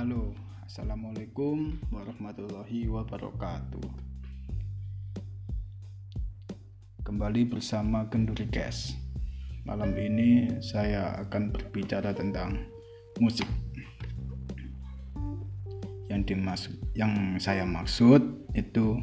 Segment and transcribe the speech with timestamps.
[0.00, 0.32] Halo,
[0.64, 3.84] Assalamualaikum warahmatullahi wabarakatuh.
[7.04, 8.96] Kembali bersama Genduri Cash.
[9.68, 12.64] Malam ini saya akan berbicara tentang
[13.20, 13.44] musik.
[16.08, 18.24] Yang dimaksud yang saya maksud
[18.56, 18.96] itu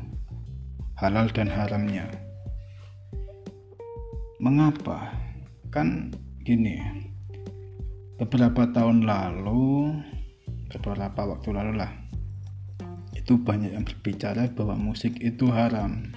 [0.97, 2.09] halal dan haramnya.
[4.41, 5.13] Mengapa?
[5.69, 6.09] Kan
[6.41, 6.81] gini
[8.17, 9.93] beberapa tahun lalu
[10.71, 11.91] beberapa waktu lalu lah.
[13.15, 16.11] Itu banyak yang berbicara bahwa musik itu haram.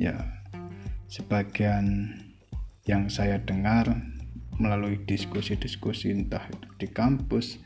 [0.00, 0.40] Ya
[1.10, 2.16] sebagian
[2.88, 3.90] yang saya dengar
[4.60, 7.60] melalui diskusi-diskusi entah itu di kampus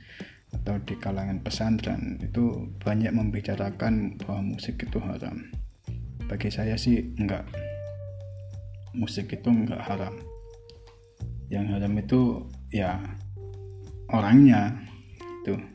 [0.55, 5.50] atau di kalangan pesantren itu banyak membicarakan bahwa musik itu haram.
[6.30, 7.45] Bagi saya sih enggak.
[8.94, 10.14] Musik itu enggak haram.
[11.50, 12.20] Yang haram itu
[12.70, 13.03] ya
[14.14, 14.78] orangnya.
[15.42, 15.74] Itu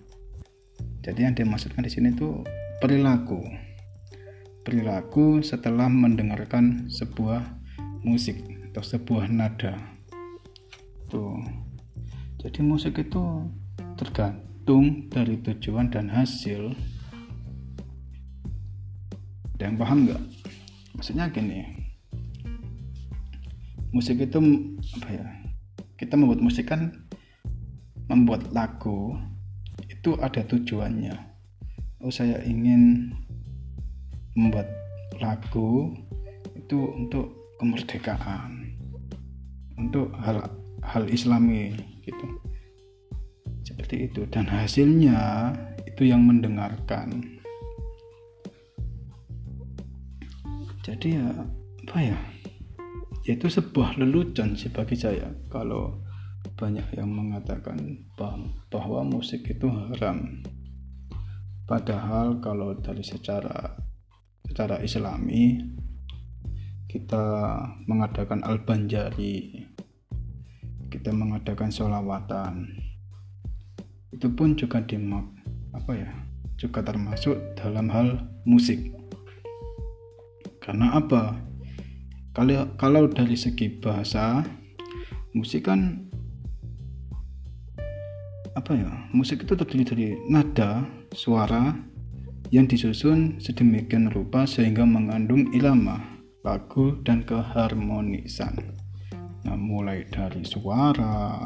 [1.09, 2.43] jadi yang dimaksudkan di sini itu
[2.83, 3.39] perilaku.
[4.61, 7.41] Perilaku setelah mendengarkan sebuah
[8.05, 8.37] musik
[8.69, 9.79] atau sebuah nada.
[11.09, 11.41] Tuh.
[12.39, 13.49] Jadi musik itu
[13.97, 16.77] tergantung dari tujuan dan hasil.
[19.57, 20.23] Ada yang paham nggak?
[20.93, 21.65] Maksudnya gini.
[23.89, 24.39] Musik itu
[25.01, 25.25] apa ya?
[25.97, 27.08] Kita membuat musik kan
[28.09, 29.15] membuat lagu
[29.87, 31.15] itu ada tujuannya.
[32.01, 33.13] Oh saya ingin
[34.33, 34.67] membuat
[35.21, 35.93] lagu
[36.57, 38.75] itu untuk kemerdekaan
[39.79, 40.43] untuk hal
[40.83, 42.27] hal islami gitu.
[43.63, 44.25] Seperti itu.
[44.27, 45.53] Dan hasilnya
[45.87, 47.39] itu yang mendengarkan.
[50.83, 51.29] Jadi ya
[51.87, 52.19] apa ya?
[53.29, 55.29] Itu sebuah lelucon sebagai saya.
[55.53, 56.01] Kalau
[56.59, 58.03] banyak yang mengatakan
[58.71, 60.43] bahwa musik itu haram.
[61.63, 63.77] Padahal kalau dari secara
[64.43, 65.61] secara islami
[66.89, 67.53] kita
[67.85, 69.65] mengadakan al-banjari.
[70.89, 72.65] Kita mengadakan sholawatan.
[74.09, 75.29] Itu pun juga dimak
[75.69, 76.11] apa ya
[76.59, 78.91] juga termasuk dalam hal musik.
[80.59, 81.39] Karena apa?
[82.33, 84.43] Kalau kalau dari segi bahasa
[85.31, 86.08] musik kan
[88.57, 91.75] apa ya musik itu terdiri dari nada suara
[92.49, 96.01] yang disusun sedemikian rupa sehingga mengandung irama
[96.41, 98.73] lagu dan keharmonisan.
[99.45, 101.45] Nah mulai dari suara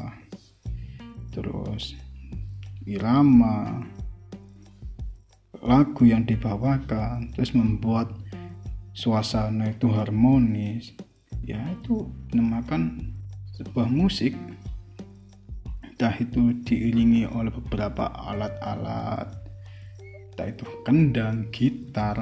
[1.33, 1.97] terus
[2.87, 3.83] irama
[5.59, 8.11] lagu yang dibawakan terus membuat
[8.95, 10.95] suasana itu harmonis.
[11.43, 13.11] Ya itu dinamakan
[13.59, 14.31] sebuah musik
[16.03, 19.39] entah itu diiringi oleh beberapa alat-alat.
[20.35, 22.19] Entah itu kendang, gitar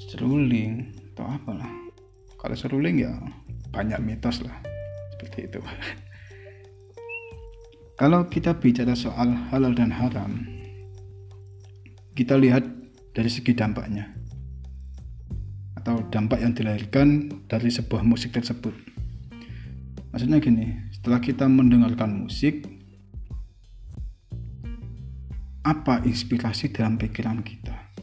[0.00, 1.68] seruling atau apalah.
[2.40, 3.12] Kalau seruling ya
[3.68, 4.56] banyak mitos lah
[5.12, 5.60] seperti itu.
[8.00, 10.48] Kalau kita bicara soal halal dan haram
[12.16, 12.64] kita lihat
[13.12, 14.08] dari segi dampaknya
[15.76, 18.72] atau dampak yang dilahirkan dari sebuah musik tersebut.
[20.16, 22.66] Maksudnya gini setelah kita mendengarkan musik
[25.62, 27.94] apa inspirasi dalam pikiran kita?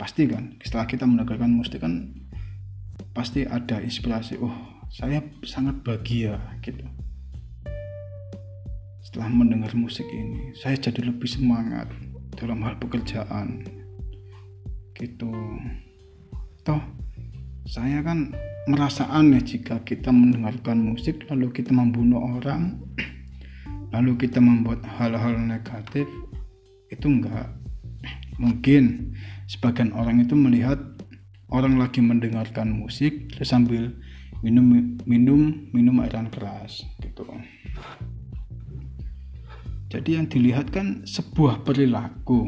[0.00, 2.16] Pasti kan setelah kita mendengarkan musik kan
[3.12, 6.88] pasti ada inspirasi oh saya sangat bahagia gitu.
[9.04, 11.92] Setelah mendengar musik ini saya jadi lebih semangat
[12.32, 13.60] dalam hal pekerjaan
[14.96, 15.28] gitu.
[16.64, 16.80] Toh
[17.68, 18.32] saya kan
[18.68, 22.76] merasa aneh jika kita mendengarkan musik lalu kita membunuh orang
[23.94, 26.04] lalu kita membuat hal-hal negatif
[26.90, 27.48] itu enggak
[28.40, 29.14] mungkin.
[29.46, 30.78] Sebagian orang itu melihat
[31.52, 33.92] orang lagi mendengarkan musik sambil
[34.40, 37.26] minum minum minum airan keras gitu.
[39.90, 42.46] Jadi yang dilihat kan sebuah perilaku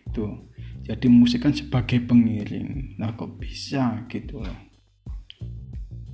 [0.00, 0.48] gitu.
[0.84, 2.96] Jadi musik kan sebagai pengiring.
[2.96, 4.73] Nah kok bisa gitu loh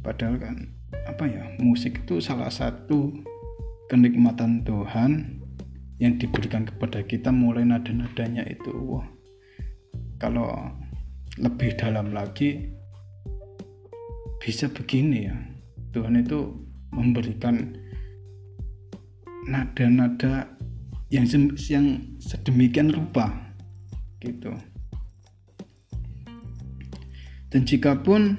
[0.00, 0.56] padahal kan
[1.06, 3.12] apa ya musik itu salah satu
[3.90, 5.40] kenikmatan Tuhan
[6.00, 9.04] yang diberikan kepada kita mulai nada-nadanya itu wah.
[10.16, 10.48] Kalau
[11.36, 12.72] lebih dalam lagi
[14.40, 15.36] bisa begini ya.
[15.92, 16.54] Tuhan itu
[16.94, 17.76] memberikan
[19.50, 20.48] nada-nada
[21.12, 21.26] yang
[21.56, 21.86] yang
[22.22, 23.52] sedemikian rupa
[24.22, 24.54] gitu.
[27.50, 28.38] Dan jika pun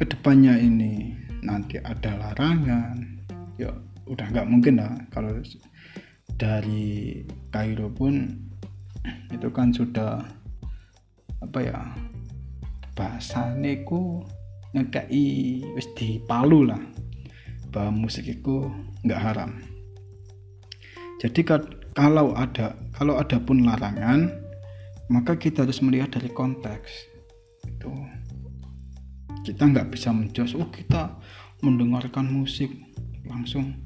[0.00, 1.12] ke depannya ini
[1.44, 3.20] nanti ada larangan
[3.60, 3.68] ya
[4.08, 4.96] udah nggak mungkin lah.
[5.12, 5.44] Kalau
[6.40, 7.20] dari
[7.52, 8.24] Kairo pun
[9.28, 10.24] itu kan sudah
[11.44, 11.84] apa ya
[12.96, 14.24] bahasa neku
[14.72, 15.92] ngekei wis
[16.24, 16.80] palu lah.
[17.68, 18.72] Bahwa musik itu
[19.04, 19.52] nggak haram.
[21.20, 21.44] Jadi
[21.92, 24.32] kalau ada kalau ada pun larangan
[25.12, 26.88] maka kita harus melihat dari konteks
[27.68, 27.92] itu
[29.46, 31.16] kita nggak bisa menjudge oh kita
[31.64, 32.72] mendengarkan musik.
[33.28, 33.76] Langsung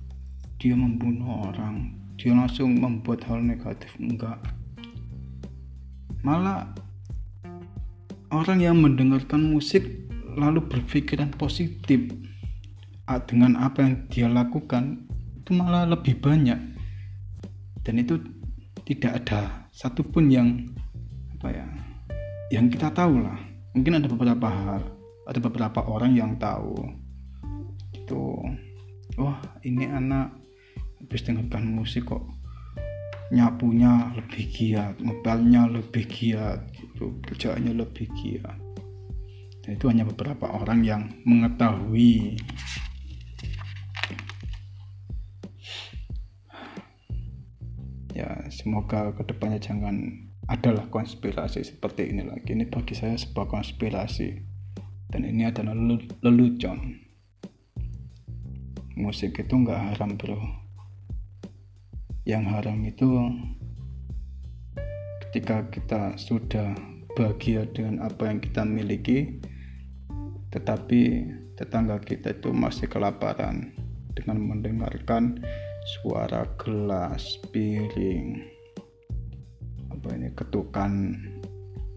[0.59, 1.95] dia membunuh orang.
[2.17, 3.91] Dia langsung membuat hal negatif.
[3.99, 4.39] Enggak.
[6.25, 6.73] Malah
[8.33, 9.85] orang yang mendengarkan musik
[10.35, 12.11] lalu berpikiran positif
[13.29, 15.05] dengan apa yang dia lakukan
[15.45, 16.57] itu malah lebih banyak.
[17.85, 18.17] Dan itu
[18.89, 20.49] tidak ada satupun yang
[21.37, 21.67] apa ya
[22.53, 23.37] yang kita tahu lah
[23.77, 24.81] mungkin ada beberapa hal
[25.25, 26.77] ada beberapa orang yang tahu.
[27.97, 28.45] Itu
[29.17, 30.37] wah ini anak
[31.01, 32.25] habis dengarkan musik kok
[33.33, 37.19] nyapunya lebih giat ngepelnya lebih giat gitu.
[37.25, 38.59] Kerjaannya lebih giat.
[39.65, 42.37] Dan itu hanya beberapa orang yang mengetahui.
[48.13, 52.53] Ya semoga ke depannya jangan adalah konspirasi seperti ini lagi.
[52.53, 54.54] Ini bagi saya sebuah konspirasi
[55.15, 55.79] dan ini adalah
[56.27, 56.99] lelucon.
[58.99, 60.43] Musik itu nggak haram bro.
[62.27, 63.07] Yang haram itu
[65.23, 66.75] ketika kita sudah
[67.15, 69.39] bahagia dengan apa yang kita miliki
[70.51, 73.71] tetapi tetangga kita itu masih kelaparan
[74.19, 75.39] dengan mendengarkan
[75.95, 78.43] suara gelas piring
[79.95, 81.19] apa ini ketukan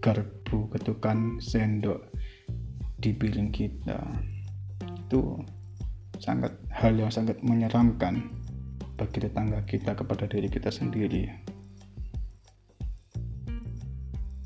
[0.02, 2.07] garpu ketukan sendok
[2.98, 3.98] di piring kita.
[5.06, 5.38] Itu
[6.18, 8.26] sangat hal yang sangat menyeramkan
[8.98, 11.30] bagi tetangga kita kepada diri kita sendiri.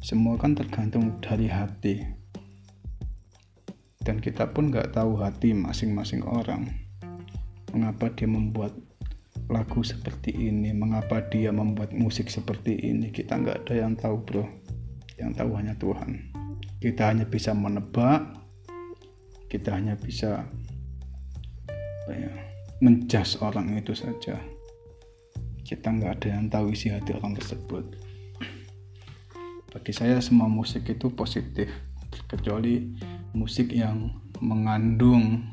[0.05, 2.05] Semua kan tergantung dari hati.
[4.03, 6.69] Dan kita pun nggak tahu hati masing-masing orang.
[7.73, 8.75] Mengapa dia membuat
[9.49, 10.75] lagu seperti ini?
[10.75, 13.15] Mengapa dia membuat musik seperti ini?
[13.15, 14.45] Kita nggak ada yang tahu bro.
[15.17, 16.35] Yang tahu hanya Tuhan.
[16.83, 18.42] Kita hanya bisa menebak
[19.53, 20.49] kita hanya bisa
[22.09, 22.33] ya,
[22.81, 24.41] menjas orang itu saja
[25.61, 27.85] kita nggak ada yang tahu isi hati orang tersebut
[29.77, 31.69] bagi saya semua musik itu positif
[32.33, 32.97] kecuali
[33.37, 35.45] musik yang mengandung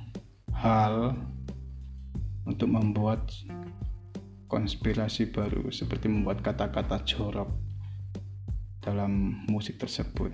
[0.55, 1.15] hal
[2.47, 3.27] untuk membuat
[4.49, 7.53] konspirasi baru seperti membuat kata-kata jorok
[8.81, 10.33] dalam musik tersebut.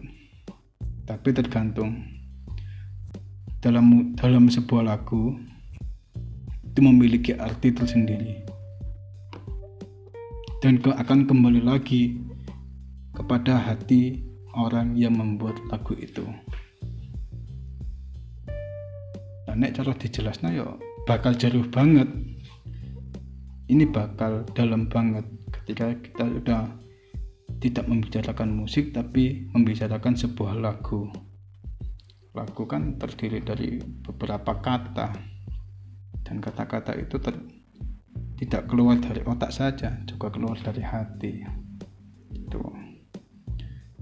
[1.03, 2.14] Tapi tergantung
[3.65, 5.33] dalam dalam sebuah lagu
[6.69, 8.45] itu memiliki arti tersendiri.
[10.61, 12.21] Dan ke, akan kembali lagi
[13.17, 14.21] kepada hati
[14.53, 16.21] orang yang membuat lagu itu.
[19.49, 20.69] Nah, nek cara dijelasnya ya
[21.09, 22.05] bakal jauh banget.
[23.65, 26.69] Ini bakal dalam banget ketika kita sudah
[27.65, 31.09] tidak membicarakan musik tapi membicarakan sebuah lagu
[32.35, 35.15] lagu kan terdiri dari beberapa kata.
[36.25, 37.39] Dan kata-kata itu ter,
[38.35, 41.33] tidak keluar dari otak saja juga keluar dari hati.
[42.35, 42.61] Itu.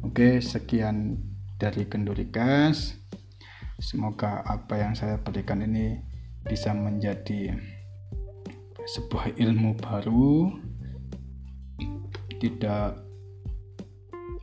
[0.04, 1.16] Oke sekian
[1.62, 3.00] dari Kendurikas
[3.80, 6.00] semoga apa yang saya berikan ini
[6.44, 7.56] bisa menjadi
[8.84, 10.52] sebuah ilmu baru.
[12.40, 12.88] Tidak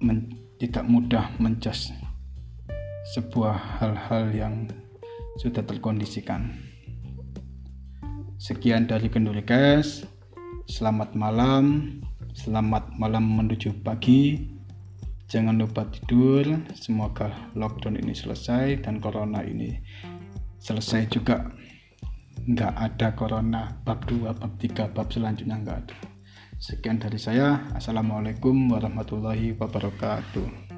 [0.00, 1.92] men, tidak mudah mencas
[3.10, 4.54] sebuah hal-hal yang
[5.42, 6.54] sudah terkondisikan.
[8.38, 10.06] Sekian dari Kendulikes.
[10.70, 11.98] Selamat malam.
[12.32, 14.48] Selamat malam menuju pagi.
[15.26, 16.46] Jangan lupa tidur.
[16.78, 19.74] Semoga lockdown ini selesai dan corona ini
[20.60, 21.48] selesai juga
[22.44, 25.96] nggak ada corona bab 2 bab 3 bab selanjutnya nggak ada
[26.60, 30.69] sekian dari saya assalamualaikum warahmatullahi wabarakatuh